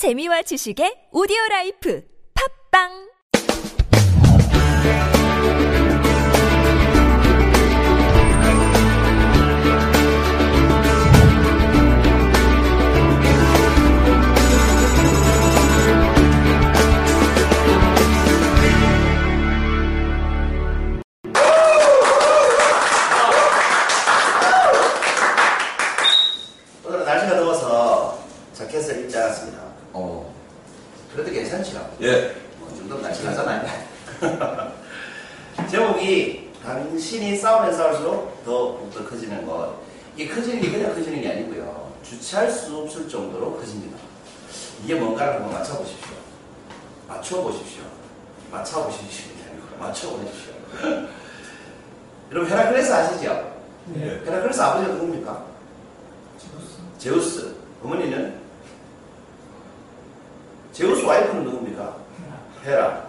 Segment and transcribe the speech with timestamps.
[0.00, 2.00] 재미와 지식의 오디오 라이프
[2.32, 2.88] 팝빵
[27.04, 28.24] 날씨가 더워서
[28.54, 29.69] 자켓을 입지 않았습니다.
[29.92, 30.34] 어.
[31.12, 31.96] 그래도 괜찮죠?
[32.02, 32.34] 예.
[32.58, 33.66] 뭐, 이 정도는 날씨가 하잖아요.
[35.70, 39.74] 제목이 당신이 싸우면 싸울수록 더욱더 커지는 것.
[40.16, 41.92] 이게 커지는 게 그냥 커지는 게 아니고요.
[42.04, 43.98] 주체할 수 없을 정도로 커집니다.
[44.84, 46.14] 이게 뭔가를 한번 맞춰보십시오.
[47.08, 47.82] 맞춰보십시오.
[48.50, 49.30] 맞춰보십시오.
[49.78, 50.52] 맞춰보십시오.
[52.30, 53.52] 여러분 헤라클레스 아시죠?
[53.96, 54.22] 예.
[54.24, 55.44] 헤라클레스 아버지가 누굽니까?
[56.98, 57.54] 제우스.
[57.82, 58.38] 어머니는?
[60.80, 61.94] 제우스 와이프는 누굽니까?
[62.64, 63.04] 헤라.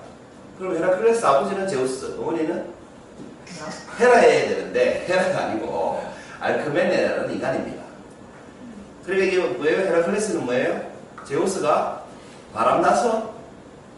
[0.60, 2.66] 그럼 헤라클레스 아버지는 제우스, 어머니는?
[3.98, 6.04] 헤라여야 되는데 헤라가 아니고
[6.42, 7.82] 알크메네라는 인간입니다.
[9.06, 9.78] 그러니까 이게 뭐예요?
[9.88, 10.82] 헤라클레스는 뭐예요?
[11.26, 12.04] 제우스가
[12.54, 13.34] 바람나서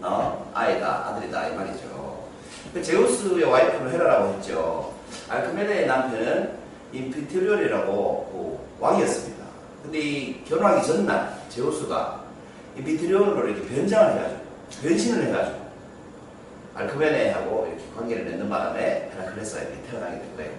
[0.04, 2.28] 어, 아이다, 아들이다 이 말이죠.
[2.76, 4.94] 그 제우스의 와이프는 헤라라고 했죠.
[5.30, 6.60] 알크메네의 남편은
[6.92, 9.44] 임피트리올이라고 그 왕이었습니다.
[9.82, 12.23] 근데 이 결혼하기 전날 제우스가
[12.78, 14.44] 이 비트리올로 이렇게 변장을 해가지고
[14.82, 15.64] 변신을 해가지고
[16.76, 20.52] 알크메네하고 이렇게 관계를 맺는 바람에 헤라클레스가 이렇게 태어나게 된 거예요.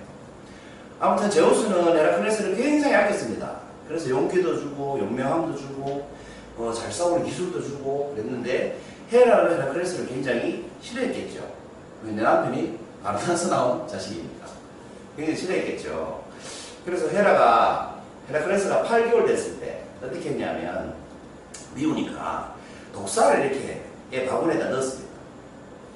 [1.01, 3.61] 아무튼 제우스는 헤라클레스를 굉장히 아꼈습니다.
[3.89, 6.09] 그래서 용기도 주고 용맹함도 주고
[6.57, 8.79] 어, 잘 싸우는 기술도 주고 그랬는데
[9.13, 11.41] 헤라는 헤라클레스를 굉장히 싫어했겠죠.
[12.03, 14.47] 내 남편이 바람나서 나온 자식이니까
[15.17, 16.25] 굉장히 싫어했겠죠.
[16.85, 20.95] 그래서 헤라가 헤라클레스가 8개월 됐을 때 어떻게 했냐면
[21.75, 22.55] 미우니까
[22.93, 25.11] 독사를 이렇게 얘 바구니에다 넣었습니다.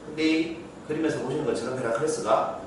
[0.06, 2.58] 근데 이 그림에서 보시는 것처럼 헤라클레스가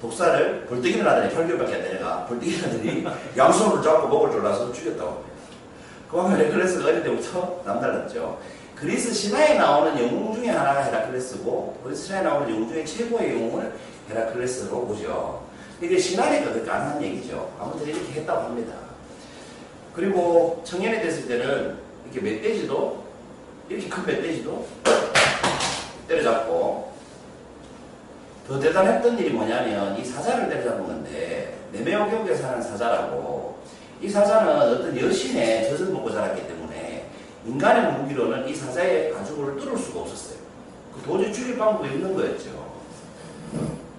[0.00, 3.06] 독사를 벌떡이는 아들이 8개월밖에 안 되니까 벌떡이는 아들이
[3.36, 5.30] 양손으로 잡고 목을 졸라서 죽였다고 합니다.
[6.10, 8.38] 그만큼 헤라클레스가 어릴 때부터 남달랐죠.
[8.74, 13.74] 그리스 신화에 나오는 영웅 중에 하나가 헤라클레스고 그리스 신화에 나오는 영웅 중에 최고의 영웅을
[14.08, 15.44] 헤라클레스로 보죠.
[15.82, 17.52] 이게 신화니까 그렇게 안한 얘기죠.
[17.58, 18.72] 아무튼 이렇게 했다고 합니다.
[19.94, 23.04] 그리고 청년이 됐을 때는 이렇게 멧돼지도
[23.68, 24.66] 이렇게 큰 멧돼지도
[26.08, 26.92] 때려잡고
[28.46, 33.58] 더 대단했던 일이 뭐냐면 이 사자를 때려잡은 건데 네메오경에 사는 사자라고
[34.02, 37.06] 이 사자는 어떤 여신의 젖을 먹고 자랐기 때문에
[37.46, 40.38] 인간의 무기로는 이 사자의 가죽을 뚫을 수가 없었어요.
[40.94, 42.70] 그 도저히 죽일 방법이 없는 거였죠.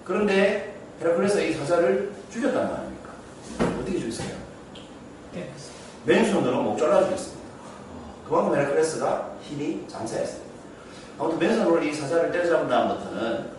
[0.04, 3.80] 그런데 헤라클레스가 이 사자를 죽였단 말입니까?
[3.80, 4.28] 어떻게 죽였어요?
[6.04, 7.41] 맨손으로 목 잘라 죽였습니다.
[8.32, 10.50] 그만큼 헤라클레스가 힘이 장사였습니다.
[11.18, 13.50] 아무튼 맨손으로 이 사자를 때려잡은 다음부터는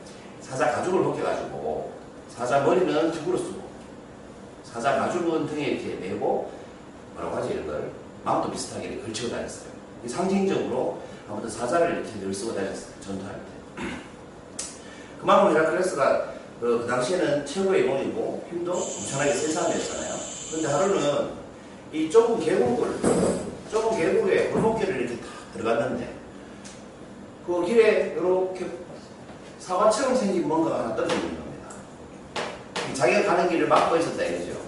[0.42, 1.94] 사자 가죽을 벗겨가지고
[2.28, 3.62] 사자 머리는 등으로 쓰고
[4.64, 6.52] 사자 가죽은 등에 이렇게 메고
[7.14, 7.92] 뭐라고 하지 이런 걸
[8.24, 9.70] 마음도 비슷하게 걸치고 다녔어요.
[10.04, 12.94] 이 상징적으로 아무튼 사자를 이렇게 늘 쓰고 다녔어요.
[13.00, 13.84] 전투할 때.
[15.22, 20.14] 그만큼 헤라클레스가 그, 그 당시에는 최고의 영웅이고 힘도 엄청나게 센 사람이었잖아요.
[20.50, 21.30] 그런데 하루는
[21.92, 26.14] 이 좁은 계곡을 좁은 계곡에 골목길을 이렇게 탁 들어갔는데
[27.46, 28.68] 그 길에 이렇게
[29.58, 31.68] 사과처럼 생긴 뭔가가 하나 떨어져 있는 겁니다.
[32.94, 34.62] 자기가 가는 길을 막고 있었다 이거죠.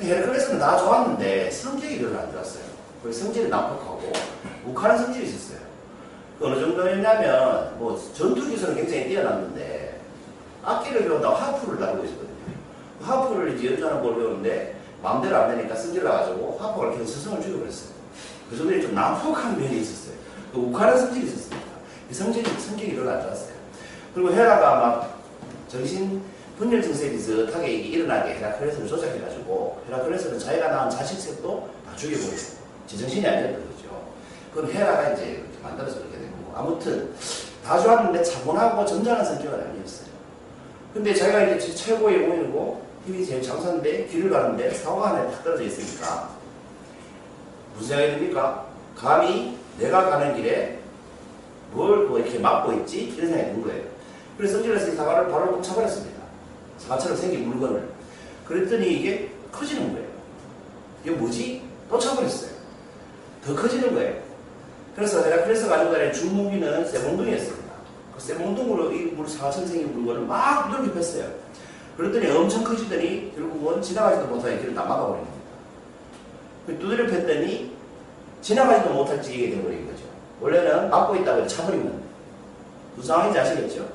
[0.00, 2.64] 헤라클레스는 다 좋았는데 성격이 별로 안 좋았어요.
[3.02, 4.12] 그리고 성질이 난폭하고
[4.66, 5.58] 욱하는 성질이 있었어요.
[6.38, 10.00] 그 어느 정도였냐면 뭐 전투 기술은 굉장히 뛰어났는데
[10.62, 12.34] 악기를 배운다고 하프를 다루고 있었거든요.
[13.02, 17.93] 하프를 이제 연주하는 걸 배우는데 마음대로 안 되니까 승질 나가지고 하프가 계속 스승을 죽여버렸어요.
[18.50, 20.14] 그 정도에 좀 난폭한 면이 있었어요.
[20.52, 21.66] 그 욱하는 성질이 있었습니다.
[22.10, 23.54] 이 성질이, 성격이 별로 안 좋았어요.
[24.14, 25.20] 그리고 헤라가 막
[25.68, 26.22] 정신
[26.58, 32.58] 분열 증세 비슷하게 일어나게 헤라클레스를 조작해가지고 헤라클레스는 자기가 낳은 자식 색도 다 죽여버렸어요.
[32.86, 34.12] 제정신이 아니었던 거죠.
[34.54, 36.56] 그건 헤라가 이제 만들어서 그렇게 된 거고.
[36.56, 37.12] 아무튼
[37.64, 40.08] 다 좋았는데 차분하고 점잖은 성격은 아니었어요.
[40.92, 46.30] 근데 자기가 이제 최고의 영웅이고 힘이 제일 장사인데 길을 가는데 사고가 하나 탁 떨어져 있으니까
[47.74, 48.66] 무슨 생각이 듭니까?
[48.96, 50.78] 감히 내가 가는 길에
[51.72, 53.06] 뭘뭐 이렇게 막고 있지?
[53.16, 53.82] 이런 생각이 든 거예요.
[54.36, 56.22] 그래서 성질에서 이 사과를 바로 꼭 쳐버렸습니다.
[56.78, 57.88] 사과처럼 생긴 물건을.
[58.46, 60.08] 그랬더니 이게 커지는 거예요.
[61.02, 61.62] 이게 뭐지?
[61.88, 62.50] 또 쳐버렸어요.
[63.44, 64.22] 더 커지는 거예요.
[64.94, 67.74] 그래서 헤라클레스 가지고 다니는 주무기는 쇠몽둥이였습니다.
[68.14, 71.28] 그 쇠몽둥으로 이 물 사과처럼 생긴 물건을 막 두들겨 폈어요.
[71.96, 75.43] 그랬더니 엄청 커지더니 결국은 지나가지도 못하게 길을 다 막아버린 겁니다.
[76.66, 77.72] 그 두드려 폈더니
[78.40, 80.04] 지나가지도 못할 지경이 돼버린 거죠.
[80.40, 82.02] 원래는 막고 있다고 차버리면
[82.96, 83.88] 무슨 상황인지 아시겠죠?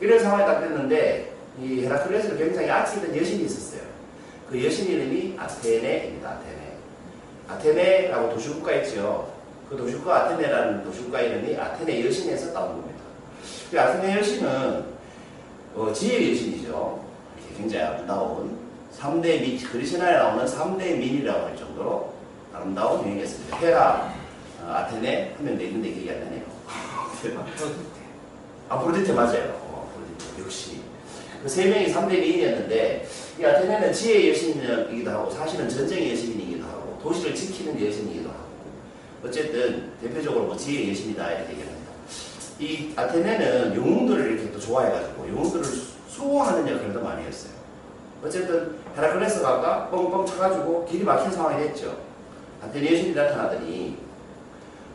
[0.00, 3.82] 이런 상황이 딱 됐는데 이 헤라클레스는 굉장히 아치던 여신이 있었어요.
[4.48, 6.28] 그 여신 이름이 아테네입니다.
[6.30, 6.76] 아테네.
[7.48, 9.32] 아테네라고 도시국가 있죠.
[9.68, 13.00] 그 도시국가 아테네라는 도시국가 이름이 아테네 여신에서 따온 겁니다.
[13.70, 14.84] 그 아테네 여신은
[15.76, 17.04] 어, 지혜의 여신이죠.
[17.56, 18.58] 굉장히 아름다운
[19.00, 22.12] 3대 민, 그리스나에 나오는 3대 민이라고 할 정도로
[22.52, 23.56] 아름다운 여인이었습니다.
[23.58, 24.12] 헤라,
[24.62, 26.42] 어, 아테네 한명더 있는데 기억이 안 나네요.
[28.68, 29.58] 아프로디테 맞아요.
[29.62, 30.80] 어, 아프로디테 역시
[31.42, 33.08] 그 세 명이 3대 미인이었는데
[33.38, 38.40] 이 아테네는 지혜의 여신이기도 하고 사실은 전쟁의 여신이기도 하고 도시를 지키는 여신이기도 하고
[39.24, 41.90] 어쨌든 대표적으로 뭐 지혜의 여신이다 이렇게 얘기합니다.
[42.58, 47.52] 이 아테네는 영웅들을 이렇게 또 좋아해가지고 영웅들을 수- 수호하는 역할도 많이 했어요.
[48.24, 51.96] 어쨌든 헤라클레스가 뻥뻥 차가지고 길이 막힌 상황이 됐죠.
[52.62, 53.98] 아테네 여신이 나타나더니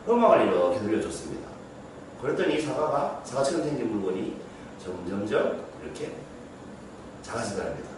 [0.08, 1.48] 음악을 이렇게 들려줬습니다.
[2.22, 4.36] 그랬더니 사과가 사과처럼 생긴 물건이
[4.82, 6.12] 점점점 이렇게
[7.22, 7.90] 작아지더랍니다.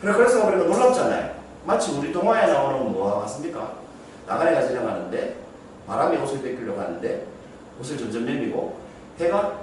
[0.00, 1.40] 그래, 그래서 우리가 놀랍잖아요.
[1.64, 3.74] 마치 우리 동화에 나오는 뭐와 같습니까?
[4.26, 5.36] 나가네가 지나가는데
[5.86, 7.26] 바람이 옷을 뺏기려고 하는데
[7.80, 8.78] 옷을 점점 내미고
[9.18, 9.58] 해가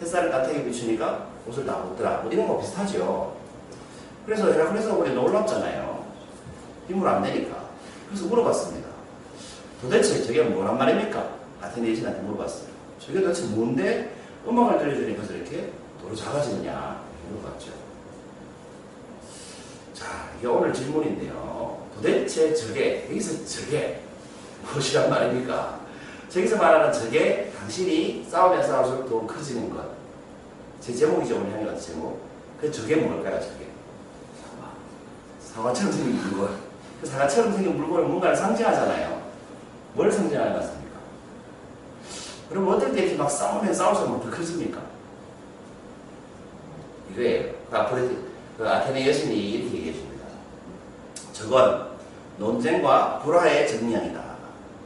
[0.00, 2.22] 햇살을 따뜻하게 비추니까 옷을 다 벗더라.
[2.22, 3.36] 뭐 이런 거 비슷하죠.
[4.24, 6.04] 그래서 헤라클레스가 우리 놀랍잖아요.
[6.88, 7.64] 힘을 안 내니까.
[8.08, 8.88] 그래서 물어봤습니다.
[9.80, 11.28] 도대체 저게 뭐란 말입니까?
[11.60, 12.68] 아테네 여신한테 물어봤어요.
[12.98, 14.14] 저게 도대체 뭔데
[14.46, 17.70] 음악을 들려주니까 저렇게 도로 작아지느냐 물어봤죠.
[19.94, 21.78] 자, 이게 오늘 질문인데요.
[21.94, 24.00] 도대체 저게, 여기서 저게
[24.62, 25.80] 무엇이란 말입니까?
[26.28, 30.03] 저기서 말하는 저게 당신이 싸우면 싸울수록 더 커지는 것.
[30.84, 32.20] 제 제목이죠, 오늘 향해 같은 제목.
[32.60, 33.68] 그 저게 뭘까요, 저게?
[35.40, 36.58] 사과처럼 생긴 물건.
[37.00, 39.22] 그 사과처럼 생긴 물건은 뭔가를 상징하잖아요.
[39.94, 40.98] 뭘 상징하는 것 같습니까?
[42.50, 44.82] 그럼 어떨 때 이렇게 막 싸우면 싸울수록 더 커집니까?
[47.12, 47.54] 이거예요.
[47.70, 48.18] 그 아프레디,
[48.58, 50.26] 그 아테네 여신이 이렇게 얘기해 줍니다.
[51.32, 51.88] 저건
[52.36, 54.22] 논쟁과 불화의 정량이다.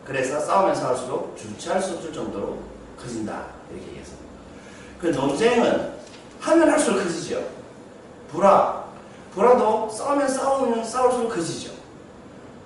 [0.04, 2.62] 그래서 싸우면 싸울수록 주체할 수 없을 정도로
[2.96, 3.46] 커진다.
[3.72, 4.27] 이렇게 얘기했습니다.
[5.00, 5.92] 그 논쟁은
[6.40, 7.42] 하면 할수록 커지죠.
[8.30, 8.84] 불화,
[9.32, 11.72] 불화도 싸우면 싸우면 싸울수록 커지죠.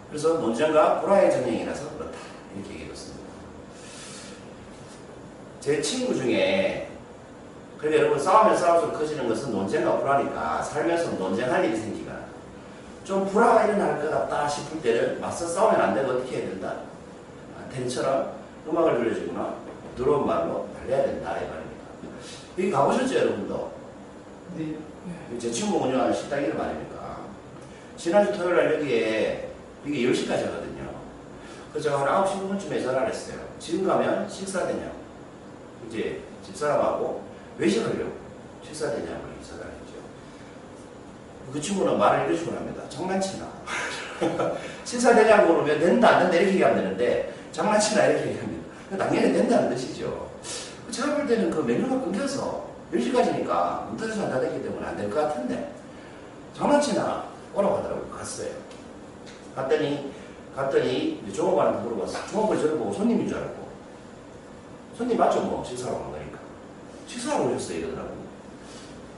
[0.08, 2.18] 그래서 논쟁과 불화의 정량이라서 그렇다.
[2.56, 3.22] 이렇게 얘기해줬습니다.
[5.60, 6.90] 제 친구 중에
[7.78, 12.22] 그러니까 여러분 싸우면 싸울수록 커지는 것은 논쟁과 불화니까 살면서 논쟁할 일이 생기면
[13.04, 16.76] 좀 불화가 일어날 것 같다 싶을 때는 맞서 싸우면 안 되고 어떻게 해야 된다?
[17.56, 18.32] 아, 텐처럼
[18.68, 19.54] 음악을 들려주거나
[19.90, 21.71] 부드러운 말로 달래야 된다 이 말입니다.
[22.58, 23.72] 여기 가보셨죠 여러분도?
[24.56, 24.76] 네.
[25.38, 27.20] 제 친구 운영하는 식당 이름 아닙니까?
[27.96, 29.48] 지난주 토요일 날 여기에
[29.86, 30.92] 이게 10시까지 하거든요.
[31.72, 33.38] 그래서 제가 한 9시 5분쯤에 전화를 했어요.
[33.58, 34.96] 지금 가면 식사 되냐고.
[35.88, 37.24] 이제 집사람하고
[37.58, 38.12] 외식하려고
[38.64, 39.94] 식사 되냐고 이렇게 전화를 했죠.
[41.52, 42.82] 그 친구는 말을 이런 식으로 합니다.
[42.88, 43.48] 장난치나.
[44.84, 48.62] 식사 되냐고 그러면 된다 안 된다 이렇게 얘기하면 되는데 장난치나 이렇게 얘기합니다.
[48.98, 50.31] 당연히 된다는 뜻이죠.
[50.92, 55.16] 제가 볼 때는 그 메뉴가 끊겨서 10시까지니까 문 닫아서 안 닫았기 때문에 안 될 것
[55.20, 55.72] 같은데
[56.56, 57.24] 장난치나
[57.54, 58.10] 오라고 하더라고요.
[58.10, 58.50] 갔어요.
[59.56, 60.12] 갔더니
[60.54, 62.26] 갔더니 종업원한테 물어봤어요.
[62.28, 63.62] 종업원이 저를 보고 손님인 줄 알고
[64.98, 66.38] 손님 맞죠 뭐 식사하러 간 거니까
[67.06, 68.16] 식사하러 오셨어요 이러더라고요.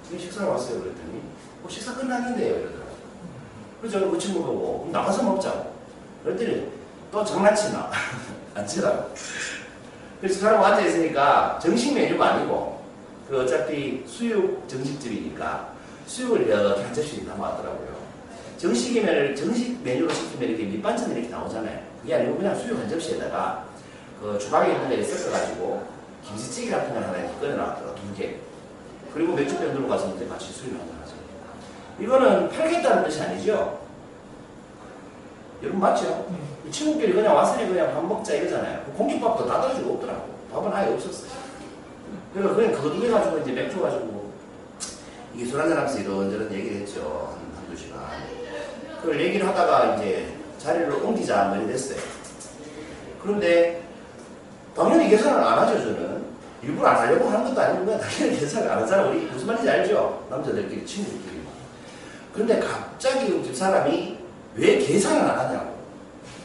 [0.04, 1.20] 지금 식사하러 왔어요 그랬더니
[1.60, 2.94] 뭐 식사 끝났는데요 이러더라고요.
[3.80, 5.74] 그래서 저는 그 친구 보고 그럼 나가서 먹자고
[6.22, 6.70] 그랬더니
[7.10, 7.90] 또 장난치나
[8.54, 9.10] 안 치라고
[10.24, 12.82] 그래서 사람 앉아 있으니까 정식 메뉴가 아니고
[13.28, 15.68] 그 어차피 수육 정식집이니까
[16.06, 17.94] 수육을 이렇게 한 접시 담아왔더라고요.
[18.56, 21.78] 정식이면 정식 메뉴로 시키면 이렇게 밑반찬이 이렇게 나오잖아요.
[22.00, 23.66] 그게 아니고 그냥 수육 한 접시에다가
[24.18, 25.86] 그 주방에 데 섞어가지고
[26.26, 28.36] 김치찌개 같은 걸 하나 이렇게 끓여놨더라 두 개.
[29.12, 31.16] 그리고 맥주병 들고 가서 이제 같이 수육 한잔 하죠.
[32.00, 33.78] 이거는 팔겠다는 뜻이 아니죠?
[35.62, 36.26] 여러분 맞죠?
[36.66, 38.82] 이 친구끼리 그냥 왔으니 그냥 밥 먹자 이러잖아요.
[38.86, 40.34] 그 공깃밥도 다 떨어지고 없더라고.
[40.52, 41.30] 밥은 아예 없었어요.
[42.32, 44.32] 그래서 그냥 그거 두개 가지고 이제 맥주 가지고
[45.34, 47.36] 이게 술 한잔 하면서 이런저런 얘기를 했죠.
[47.36, 48.00] 한, 한두 시간.
[49.00, 51.98] 그걸 얘기를 하다가 이제 자리를 옮기자 뭐 이래 됐어요.
[53.22, 53.82] 그런데
[54.74, 56.24] 당연히 계산을 안 하죠, 저는.
[56.62, 59.08] 일부러 안 하려고 하는 것도 아니고 그냥 당연히 계산을 안 하잖아.
[59.08, 60.26] 우리 무슨 말인지 알죠?
[60.30, 61.42] 남자들끼리, 친구들끼리.
[62.32, 64.18] 그런데 갑자기 그 집사람이
[64.56, 65.73] 왜 계산을 안 하냐고.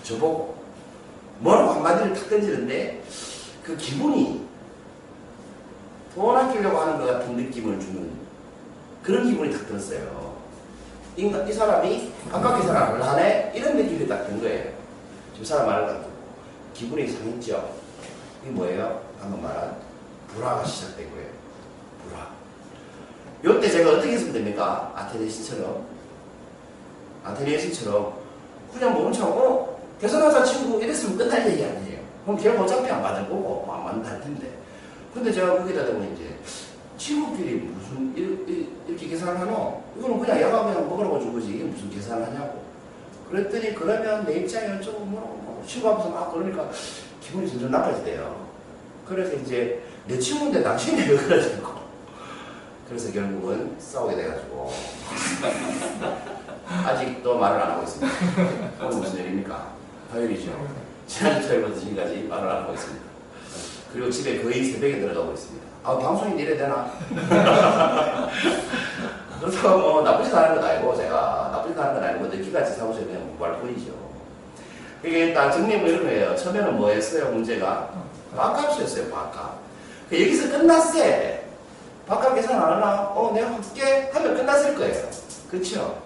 [0.09, 0.57] 저보고.
[1.39, 3.01] 뭐라고 한마디를 탁 던지는데
[3.63, 4.45] 그 기분이
[6.13, 8.11] 돈 아끼려고 하는 것 같은 느낌을 주는
[9.03, 10.35] 그런 기분이 딱 들었어요.
[11.15, 13.53] 이, 이 사람이 아까 계산 안 하네?
[13.55, 14.73] 이런 느낌이 딱 든 거예요.
[15.35, 16.09] 집사람 말을 딱 듣고.
[16.73, 17.73] 기분이 상했죠.
[18.43, 19.01] 이게 뭐예요?
[19.21, 19.77] 방금 말한
[20.33, 21.29] 불화가 시작된 거예요.
[22.03, 22.27] 불화.
[23.45, 24.91] 요때 제가 어떻게 했으면 됩니까?
[24.95, 25.85] 아테네 신처럼.
[27.23, 28.13] 아테네 신처럼
[28.73, 29.68] 그냥 몸을 차고
[29.99, 31.99] 개선하자 친구 이랬으면 끝날 얘기 아니에요.
[32.23, 34.49] 그럼 걔가 어차피 안 받을 거고 뭐안 받는다 할 텐데.
[35.13, 36.35] 근데 제가 거기다 대고 이제
[36.97, 38.13] 친구끼리 무슨
[38.87, 39.81] 이렇게 계산을 하노?
[39.97, 42.63] 이거는 그냥 야가 그냥 먹으라고 준 거지 이게 무슨 계산을 하냐고.
[43.29, 46.69] 그랬더니 그러면 내 어쩌고 뭐라고 뭐 친구 앞에서 막 그러니까
[47.21, 48.47] 기분이 점점 나빠지대요.
[49.07, 51.79] 그래서 이제 내 친구인데 당신이 왜 그러냐고.
[52.87, 54.71] 그래서 결국은 싸우게 돼가지고
[56.85, 58.15] 아직도 말을 안 하고 있습니다.
[58.81, 59.78] 오늘 무슨 일입니까?
[60.11, 60.51] 화요일이죠.
[61.07, 63.05] 지난주 토요일부터 지금까지 말을 안 하고 있습니다.
[63.93, 65.67] 그리고 집에 거의 새벽에 들어가고 있습니다.
[65.83, 66.91] 아 방송이 이래 되나?
[69.39, 73.59] 그렇다고 뭐 나쁘지 않은 건 아니고 제가 나쁘지 않은 건 아니고 늦게까지 사무실에 그냥 공부할
[73.59, 73.91] 뿐이죠.
[75.03, 76.35] 이게 일단 정리해 이런 거예요.
[76.35, 77.89] 처음에는 뭐였어요 문제가?
[78.35, 79.57] 밥값이었어요 밥값.
[80.09, 81.39] 그 여기서 끝났어요.
[82.07, 83.03] 밥값 계산 안 하나?
[83.15, 85.09] 어 내가 할게 하면 끝났을 거예요.
[85.49, 86.01] 그렇죠?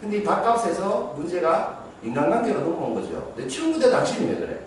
[0.00, 3.32] 근데 이 밥값에서 문제가 인간관계로 넘어온 거죠.
[3.36, 4.60] 내 친구인데 당신이 왜 그래?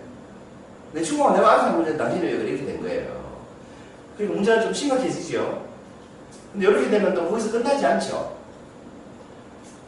[0.92, 2.48] 내 친구가 내가 아는 문제 당신이 왜 그래?
[2.50, 3.26] 이렇게 된 거예요.
[4.16, 5.66] 그리고 문제가 좀 심각해지죠.
[6.52, 8.36] 근데 이렇게 되면 또 거기서 끝나지 않죠.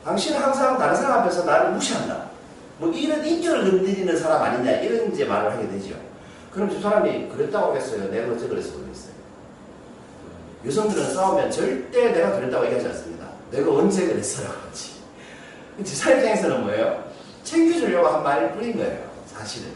[0.05, 2.29] 당신은 항상 다른 사람 앞에서 나를 무시한다.
[2.79, 5.95] 뭐 이런 인격을 건드리는 사람 아니냐 이런 이제 말을 하게 되죠.
[6.53, 8.11] 그럼 저 사람이 그랬다고 하겠어요.
[8.11, 9.13] 내가 어째 그래서 그랬어요.
[10.67, 13.27] 여성들은 싸우면 절대 내가 그랬다고 얘기하지 않습니다.
[13.51, 14.93] 내가 언제 그랬어라고 하지.
[15.85, 17.08] 제 사람 입장에서는 뭐예요?
[17.49, 19.09] 챙겨주려고 한 말일 뿐인 거예요.
[19.27, 19.71] 사실은.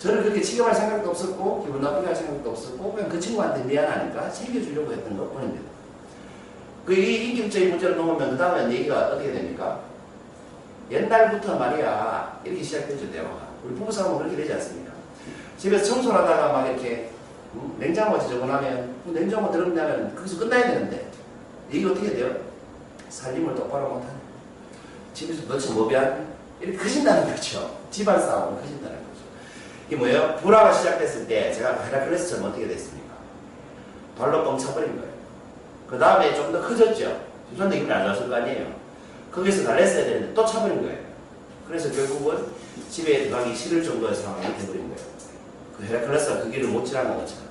[0.00, 4.92] 저는 그렇게 취급할 생각도 없었고 기분 나쁘게 할 생각도 없었고 그냥 그 친구한테 미안하니까 챙겨주려고
[4.92, 5.62] 했던 것 뿐입니다.
[6.84, 9.80] 그이 인격적인 문제로 넘으면 그 다음에 얘기가 어떻게 됩니까?
[10.90, 13.48] 옛날부터 말이야 이렇게 시작되죠 대화가.
[13.64, 14.92] 우리 부부싸움은 그렇게 되지 않습니까?
[15.58, 17.10] 집에서 청소를 하다가 막 이렇게
[17.54, 21.08] 음, 냉장고 지저분하면 그 냉장고 들었냐면 거기서 끝나야 되는데
[21.70, 22.36] 이게 어떻게 돼요?
[23.08, 24.14] 살림을 똑바로 못하네.
[25.14, 27.78] 집에서 너치 뭐비한 이렇게 커진다는 거죠.
[27.90, 29.20] 집안 싸움은 커진다는 거죠.
[29.88, 30.36] 이게 뭐예요?
[30.40, 33.14] 불화가 시작됐을 때 제가 헤라클레스처럼 어떻게 됐습니까?
[34.18, 35.12] 발로 뻥 차버린 거예요.
[35.88, 37.24] 그 다음에 좀 더 커졌죠.
[37.50, 38.74] 주선도 기분이 안 좋았을 거 아니에요.
[39.30, 40.98] 거기서 달랬어야 되는데 또 차버린 거예요.
[41.68, 42.46] 그래서 결국은
[42.90, 45.16] 집에 들어가기 싫을 정도의 상황이 돼버린 거예요.
[45.76, 47.44] 그 헤라클레스가 그 길을 못 지나간 것처럼.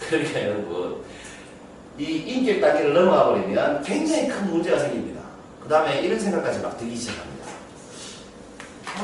[0.08, 1.02] 그러니까 여러분,
[1.98, 5.20] 이 인격 단계를 넘어가 버리면 굉장히 큰 문제가 생깁니다.
[5.62, 7.37] 그 다음에 이런 생각까지 막 들기 시작합니다.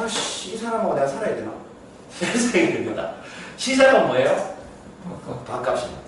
[0.03, 1.53] 아씨, 이 사람하고 내가 살아야 되나?
[2.21, 3.15] 이런 생각이 듭니다.
[3.57, 4.55] 시작은 뭐예요?
[5.47, 6.03] 밥값입니다.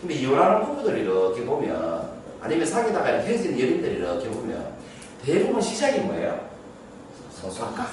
[0.00, 2.10] 근데 이혼하는 부부들 이렇게 보면,
[2.40, 4.74] 아니면 사귀다가 이렇게 헤어진 연인들 이렇게 보면,
[5.24, 6.48] 대부분 시작이 뭐예요?
[7.42, 7.86] 밥값.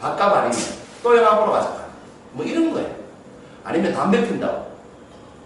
[0.00, 0.58] 밥값 아니면
[1.02, 1.86] 또 영화 보러 가자.
[2.32, 2.94] 뭐 이런 거예요.
[3.64, 4.70] 아니면 담배 핀다고.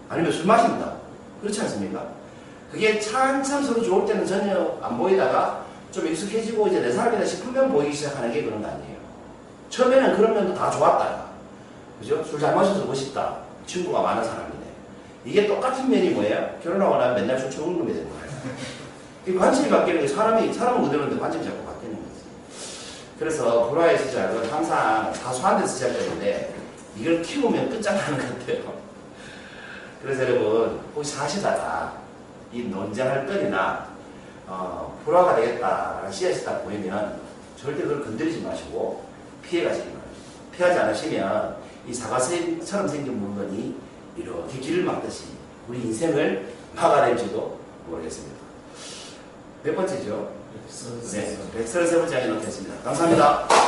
[0.09, 0.95] 아니면 술 마신다고.
[1.41, 2.05] 그렇지 않습니까?
[2.71, 7.93] 그게 찬참 서로 좋을 때는 전혀 안 보이다가 좀 익숙해지고 이제 내 사람이다 싶으면 보이기
[7.93, 8.94] 시작하는 게 그런 거 아니에요.
[9.75, 11.25] 처음에는 그런 면도 다 좋았다.
[11.99, 12.23] 그죠?
[12.23, 13.37] 술 잘 마셔서 멋있다.
[13.65, 14.55] 친구가 많은 사람이네.
[15.25, 16.57] 이게 똑같은 면이 뭐예요?
[16.63, 18.25] 결혼하고 나면 맨날 술 처먹는 놈이 되는 거예요.
[19.27, 22.21] 이 관심이 바뀌는 게 사람이, 사람은 그대로인데 관심이 자꾸 바뀌는 거지.
[23.19, 26.55] 그래서 불화의 시작은 항상 다소한 데서 시작되는데
[26.97, 28.73] 이걸 키우면 끝장나는 것 같아요.
[30.01, 31.93] 그래서 여러분, 혹시 사시다가
[32.53, 33.87] 이 논쟁할 건이나
[34.47, 37.19] 어, 불화가 되겠다라는 씨앗이 딱 보이면
[37.59, 39.03] 절대 그걸 건드리지 마시고
[39.49, 40.11] 피해가시기 바랍니다.
[40.55, 43.75] 피하지 않으시면 이 사과처럼 생긴 물건이
[44.17, 45.25] 이렇게 길을 막듯이
[45.67, 48.35] 우리 인생을 막아낼지도 모르겠습니다.
[49.63, 50.31] 몇 번째죠?
[51.11, 52.75] 네, 133번째 하게 놓겠습니다.
[52.83, 53.64] 감사합니다.